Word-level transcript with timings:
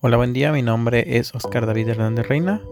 Hola, 0.00 0.16
buen 0.16 0.32
día. 0.32 0.52
Mi 0.52 0.62
nombre 0.62 1.18
es 1.18 1.34
Oscar 1.34 1.66
David 1.66 1.88
Hernández 1.88 2.28
Reina. 2.28 2.62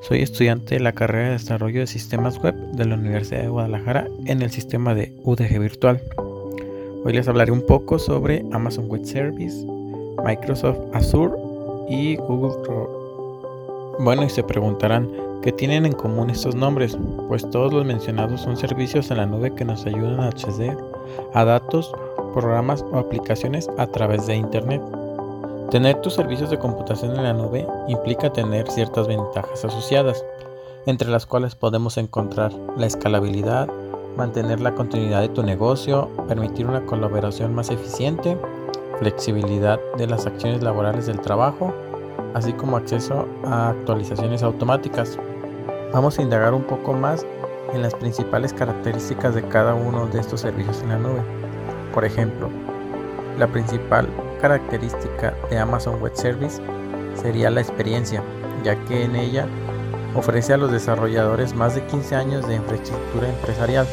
Soy 0.00 0.22
estudiante 0.22 0.76
de 0.76 0.80
la 0.80 0.92
carrera 0.92 1.26
de 1.26 1.32
Desarrollo 1.32 1.80
de 1.80 1.86
Sistemas 1.86 2.42
Web 2.42 2.54
de 2.72 2.86
la 2.86 2.94
Universidad 2.94 3.42
de 3.42 3.48
Guadalajara 3.48 4.08
en 4.24 4.40
el 4.40 4.50
sistema 4.50 4.94
de 4.94 5.14
UDG 5.22 5.58
Virtual. 5.58 6.00
Hoy 7.04 7.12
les 7.12 7.28
hablaré 7.28 7.52
un 7.52 7.60
poco 7.66 7.98
sobre 7.98 8.42
Amazon 8.52 8.88
Web 8.88 9.04
Service, 9.04 9.66
Microsoft 10.24 10.78
Azure 10.94 11.34
y 11.90 12.16
Google 12.16 12.56
Chrome. 12.62 12.88
Bueno, 14.02 14.24
y 14.24 14.30
se 14.30 14.42
preguntarán, 14.42 15.10
¿qué 15.42 15.52
tienen 15.52 15.84
en 15.84 15.92
común 15.92 16.30
estos 16.30 16.54
nombres? 16.54 16.96
Pues 17.28 17.48
todos 17.50 17.70
los 17.74 17.84
mencionados 17.84 18.40
son 18.40 18.56
servicios 18.56 19.10
en 19.10 19.18
la 19.18 19.26
nube 19.26 19.54
que 19.54 19.66
nos 19.66 19.84
ayudan 19.84 20.20
a 20.20 20.28
acceder 20.28 20.78
a 21.34 21.44
datos, 21.44 21.92
programas 22.32 22.82
o 22.92 22.98
aplicaciones 22.98 23.68
a 23.76 23.86
través 23.88 24.26
de 24.26 24.36
Internet. 24.36 24.80
Tener 25.72 26.02
tus 26.02 26.12
servicios 26.12 26.50
de 26.50 26.58
computación 26.58 27.16
en 27.16 27.22
la 27.22 27.32
nube 27.32 27.66
implica 27.88 28.30
tener 28.30 28.70
ciertas 28.70 29.08
ventajas 29.08 29.64
asociadas, 29.64 30.22
entre 30.84 31.08
las 31.08 31.24
cuales 31.24 31.54
podemos 31.54 31.96
encontrar 31.96 32.52
la 32.76 32.84
escalabilidad, 32.84 33.70
mantener 34.14 34.60
la 34.60 34.74
continuidad 34.74 35.22
de 35.22 35.30
tu 35.30 35.42
negocio, 35.42 36.10
permitir 36.28 36.66
una 36.66 36.84
colaboración 36.84 37.54
más 37.54 37.70
eficiente, 37.70 38.36
flexibilidad 38.98 39.80
de 39.96 40.08
las 40.08 40.26
acciones 40.26 40.62
laborales 40.62 41.06
del 41.06 41.22
trabajo, 41.22 41.72
así 42.34 42.52
como 42.52 42.76
acceso 42.76 43.26
a 43.46 43.70
actualizaciones 43.70 44.42
automáticas. 44.42 45.18
Vamos 45.94 46.18
a 46.18 46.22
indagar 46.22 46.52
un 46.52 46.64
poco 46.64 46.92
más 46.92 47.24
en 47.72 47.80
las 47.80 47.94
principales 47.94 48.52
características 48.52 49.34
de 49.34 49.48
cada 49.48 49.72
uno 49.72 50.06
de 50.06 50.20
estos 50.20 50.42
servicios 50.42 50.82
en 50.82 50.90
la 50.90 50.98
nube. 50.98 51.22
Por 51.94 52.04
ejemplo, 52.04 52.50
la 53.38 53.46
principal 53.46 54.06
característica 54.42 55.34
de 55.48 55.58
Amazon 55.58 56.02
Web 56.02 56.16
Service 56.16 56.60
sería 57.14 57.48
la 57.48 57.60
experiencia, 57.60 58.22
ya 58.64 58.76
que 58.84 59.04
en 59.04 59.14
ella 59.14 59.46
ofrece 60.16 60.52
a 60.52 60.56
los 60.56 60.72
desarrolladores 60.72 61.54
más 61.54 61.76
de 61.76 61.86
15 61.86 62.16
años 62.16 62.46
de 62.46 62.56
infraestructura 62.56 63.28
empresarial. 63.28 63.86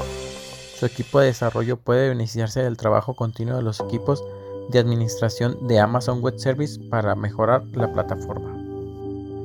Su 0.76 0.88
equipo 0.88 1.20
de 1.20 1.28
desarrollo 1.28 1.78
puede 1.78 2.10
beneficiarse 2.10 2.64
del 2.64 2.78
trabajo 2.78 3.14
continuo 3.14 3.58
de 3.58 3.64
los 3.64 3.80
equipos 3.80 4.24
de 4.70 4.80
administración 4.80 5.68
de 5.68 5.80
Amazon 5.80 6.22
Web 6.22 6.40
Service 6.40 6.80
para 6.90 7.16
mejorar 7.16 7.64
la 7.74 7.94
plataforma. 7.94 8.56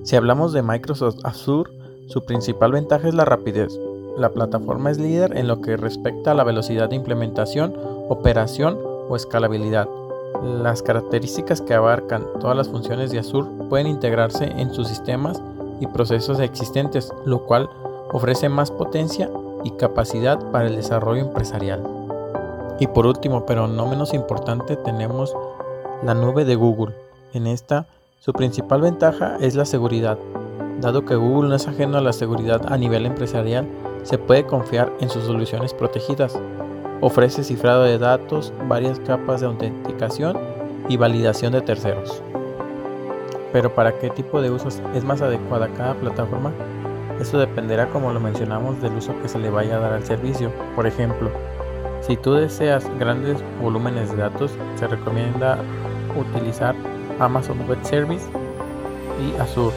Si 0.04 0.16
hablamos 0.16 0.52
de 0.52 0.62
Microsoft 0.62 1.18
Azure, 1.24 1.70
su 2.08 2.24
principal 2.24 2.72
ventaja 2.72 3.08
es 3.08 3.14
la 3.14 3.24
rapidez. 3.24 3.78
La 4.16 4.30
plataforma 4.30 4.90
es 4.90 4.98
líder 4.98 5.36
en 5.36 5.48
lo 5.48 5.60
que 5.60 5.76
respecta 5.76 6.30
a 6.30 6.34
la 6.34 6.44
velocidad 6.44 6.88
de 6.88 6.96
implementación, 6.96 7.74
operación 8.08 8.78
o 9.08 9.16
escalabilidad. 9.16 9.88
Las 10.42 10.82
características 10.82 11.60
que 11.60 11.74
abarcan 11.74 12.26
todas 12.40 12.56
las 12.56 12.68
funciones 12.68 13.10
de 13.10 13.18
Azure 13.18 13.48
pueden 13.68 13.86
integrarse 13.86 14.44
en 14.44 14.74
sus 14.74 14.88
sistemas 14.88 15.40
y 15.80 15.86
procesos 15.86 16.40
existentes, 16.40 17.12
lo 17.24 17.46
cual 17.46 17.68
ofrece 18.12 18.48
más 18.48 18.70
potencia 18.70 19.30
y 19.64 19.70
capacidad 19.72 20.38
para 20.50 20.66
el 20.66 20.76
desarrollo 20.76 21.22
empresarial. 21.22 21.82
Y 22.78 22.86
por 22.88 23.06
último, 23.06 23.46
pero 23.46 23.68
no 23.68 23.86
menos 23.86 24.12
importante, 24.14 24.76
tenemos 24.76 25.34
la 26.02 26.14
nube 26.14 26.44
de 26.44 26.56
Google. 26.56 26.94
En 27.32 27.46
esta, 27.46 27.86
su 28.20 28.32
principal 28.32 28.80
ventaja 28.80 29.36
es 29.40 29.54
la 29.54 29.64
seguridad. 29.64 30.18
Dado 30.80 31.04
que 31.04 31.14
Google 31.14 31.48
no 31.48 31.54
es 31.54 31.68
ajeno 31.68 31.98
a 31.98 32.02
la 32.02 32.12
seguridad 32.12 32.72
a 32.72 32.76
nivel 32.76 33.06
empresarial, 33.06 33.66
se 34.02 34.18
puede 34.18 34.44
confiar 34.44 34.92
en 35.00 35.08
sus 35.08 35.24
soluciones 35.24 35.72
protegidas, 35.72 36.38
Ofrece 37.00 37.44
cifrado 37.44 37.84
de 37.84 37.98
datos, 37.98 38.52
varias 38.68 38.98
capas 39.00 39.40
de 39.40 39.46
autenticación 39.46 40.38
y 40.88 40.96
validación 40.96 41.52
de 41.52 41.60
terceros. 41.60 42.22
Pero 43.52 43.74
para 43.74 43.98
qué 43.98 44.10
tipo 44.10 44.40
de 44.40 44.50
usos 44.50 44.80
es 44.94 45.04
más 45.04 45.22
adecuada 45.22 45.68
cada 45.76 45.94
plataforma, 45.94 46.52
eso 47.20 47.38
dependerá 47.38 47.88
como 47.90 48.12
lo 48.12 48.20
mencionamos 48.20 48.80
del 48.82 48.94
uso 48.94 49.14
que 49.22 49.28
se 49.28 49.38
le 49.38 49.50
vaya 49.50 49.76
a 49.76 49.80
dar 49.80 49.92
al 49.92 50.04
servicio. 50.04 50.50
Por 50.74 50.86
ejemplo, 50.86 51.30
si 52.00 52.16
tú 52.16 52.34
deseas 52.34 52.84
grandes 52.98 53.38
volúmenes 53.62 54.10
de 54.10 54.16
datos, 54.16 54.50
se 54.76 54.86
recomienda 54.86 55.58
utilizar 56.18 56.74
Amazon 57.18 57.58
Web 57.68 57.78
Service 57.84 58.26
y 59.20 59.40
Azure. 59.40 59.74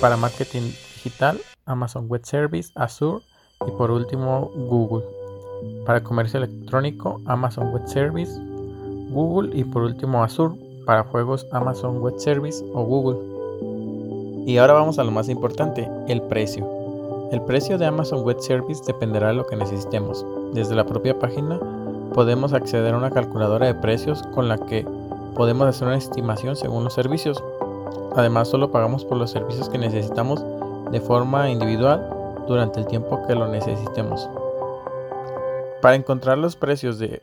Para 0.00 0.16
marketing 0.16 0.62
digital, 0.94 1.40
Amazon 1.64 2.06
Web 2.08 2.24
Service, 2.24 2.70
Azure 2.74 3.24
y 3.66 3.70
por 3.72 3.90
último 3.90 4.50
Google. 4.54 5.25
Para 5.84 6.02
comercio 6.02 6.38
electrónico, 6.38 7.20
Amazon 7.26 7.72
Web 7.72 7.86
Service, 7.86 8.32
Google 9.10 9.56
y 9.56 9.64
por 9.64 9.82
último 9.82 10.22
Azure. 10.22 10.54
Para 10.84 11.02
juegos, 11.04 11.46
Amazon 11.52 12.00
Web 12.00 12.18
Service 12.18 12.64
o 12.72 12.84
Google. 12.84 13.18
Y 14.46 14.58
ahora 14.58 14.74
vamos 14.74 14.98
a 14.98 15.04
lo 15.04 15.10
más 15.10 15.28
importante, 15.28 15.90
el 16.06 16.22
precio. 16.22 16.66
El 17.32 17.42
precio 17.42 17.76
de 17.76 17.86
Amazon 17.86 18.22
Web 18.22 18.38
Service 18.40 18.84
dependerá 18.86 19.28
de 19.28 19.34
lo 19.34 19.46
que 19.46 19.56
necesitemos. 19.56 20.24
Desde 20.52 20.76
la 20.76 20.86
propia 20.86 21.18
página 21.18 21.58
podemos 22.14 22.52
acceder 22.52 22.94
a 22.94 22.98
una 22.98 23.10
calculadora 23.10 23.66
de 23.66 23.74
precios 23.74 24.22
con 24.34 24.48
la 24.48 24.58
que 24.58 24.86
podemos 25.34 25.66
hacer 25.66 25.88
una 25.88 25.96
estimación 25.96 26.54
según 26.54 26.84
los 26.84 26.94
servicios. 26.94 27.42
Además, 28.14 28.48
solo 28.48 28.70
pagamos 28.70 29.04
por 29.04 29.18
los 29.18 29.32
servicios 29.32 29.68
que 29.68 29.78
necesitamos 29.78 30.44
de 30.92 31.00
forma 31.00 31.50
individual 31.50 32.08
durante 32.46 32.80
el 32.80 32.86
tiempo 32.86 33.26
que 33.26 33.34
lo 33.34 33.48
necesitemos. 33.48 34.28
Para 35.82 35.94
encontrar 35.94 36.38
los 36.38 36.56
precios 36.56 36.98
de 36.98 37.22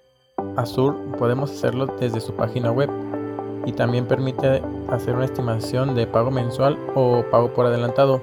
Azure 0.56 0.98
podemos 1.18 1.52
hacerlo 1.52 1.88
desde 2.00 2.22
su 2.22 2.34
página 2.34 2.72
web 2.72 2.90
y 3.66 3.72
también 3.72 4.06
permite 4.06 4.62
hacer 4.90 5.16
una 5.16 5.26
estimación 5.26 5.96
de 5.96 6.06
pago 6.06 6.30
mensual 6.30 6.78
o 6.96 7.24
pago 7.32 7.52
por 7.54 7.66
adelantado. 7.66 8.22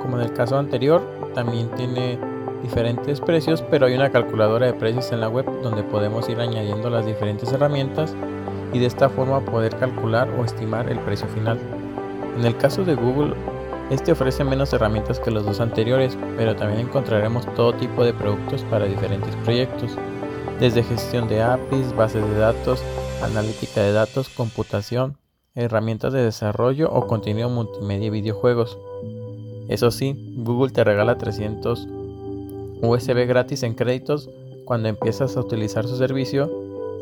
Como 0.00 0.18
en 0.18 0.24
el 0.24 0.32
caso 0.32 0.58
anterior, 0.58 1.00
también 1.34 1.70
tiene 1.76 2.18
diferentes 2.62 3.20
precios, 3.20 3.62
pero 3.70 3.86
hay 3.86 3.94
una 3.94 4.10
calculadora 4.10 4.66
de 4.66 4.74
precios 4.74 5.12
en 5.12 5.20
la 5.20 5.28
web 5.28 5.46
donde 5.62 5.82
podemos 5.84 6.28
ir 6.28 6.40
añadiendo 6.40 6.90
las 6.90 7.06
diferentes 7.06 7.52
herramientas 7.52 8.14
y 8.72 8.80
de 8.80 8.86
esta 8.86 9.08
forma 9.08 9.44
poder 9.44 9.76
calcular 9.76 10.28
o 10.38 10.44
estimar 10.44 10.88
el 10.90 10.98
precio 11.00 11.28
final. 11.28 11.58
En 12.36 12.44
el 12.44 12.56
caso 12.56 12.84
de 12.84 12.94
Google 12.94 13.34
este 13.92 14.12
ofrece 14.12 14.42
menos 14.42 14.72
herramientas 14.72 15.20
que 15.20 15.30
los 15.30 15.44
dos 15.44 15.60
anteriores, 15.60 16.16
pero 16.38 16.56
también 16.56 16.80
encontraremos 16.80 17.46
todo 17.54 17.74
tipo 17.74 18.02
de 18.04 18.14
productos 18.14 18.62
para 18.64 18.86
diferentes 18.86 19.36
proyectos, 19.44 19.98
desde 20.58 20.82
gestión 20.82 21.28
de 21.28 21.42
APIs, 21.42 21.94
bases 21.94 22.26
de 22.26 22.38
datos, 22.38 22.82
analítica 23.22 23.82
de 23.82 23.92
datos, 23.92 24.30
computación, 24.30 25.18
herramientas 25.54 26.14
de 26.14 26.22
desarrollo 26.22 26.90
o 26.90 27.06
contenido 27.06 27.50
multimedia 27.50 28.06
y 28.06 28.10
videojuegos. 28.10 28.78
Eso 29.68 29.90
sí, 29.90 30.34
Google 30.38 30.72
te 30.72 30.84
regala 30.84 31.18
300 31.18 31.86
USB 32.80 33.26
gratis 33.26 33.62
en 33.62 33.74
créditos 33.74 34.30
cuando 34.64 34.88
empiezas 34.88 35.36
a 35.36 35.40
utilizar 35.40 35.86
su 35.86 35.98
servicio 35.98 36.50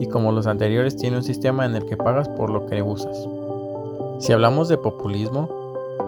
y 0.00 0.06
como 0.06 0.32
los 0.32 0.48
anteriores 0.48 0.96
tiene 0.96 1.18
un 1.18 1.22
sistema 1.22 1.64
en 1.66 1.76
el 1.76 1.86
que 1.86 1.96
pagas 1.96 2.28
por 2.30 2.50
lo 2.50 2.66
que 2.66 2.82
usas. 2.82 3.28
Si 4.18 4.32
hablamos 4.32 4.68
de 4.68 4.76
populismo, 4.76 5.59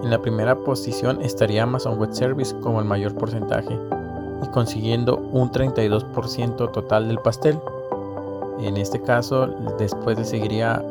en 0.03 0.11
la 0.11 0.21
primera 0.21 0.57
posición 0.57 1.23
estaría 1.23 1.63
Amazon 1.63 1.99
Web 1.99 2.13
Service 2.13 2.55
como 2.61 2.81
el 2.81 2.87
mayor 2.87 3.15
porcentaje 3.15 3.79
y 4.43 4.49
consiguiendo 4.49 5.17
un 5.17 5.51
32% 5.51 6.73
total 6.73 7.09
del 7.09 7.19
pastel. 7.19 7.59
En 8.61 8.77
este 8.77 9.01
caso, 9.01 9.47
después 9.79 10.19
le 10.19 10.25
seguiría 10.25 10.83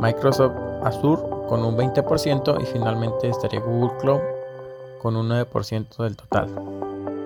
Microsoft 0.00 0.54
Azure 0.82 1.22
con 1.48 1.64
un 1.64 1.76
20% 1.76 2.60
y 2.60 2.66
finalmente 2.66 3.28
estaría 3.28 3.60
Google 3.60 3.96
Cloud 4.00 4.20
con 5.00 5.16
un 5.16 5.28
9% 5.28 6.02
del 6.02 6.16
total. 6.16 6.81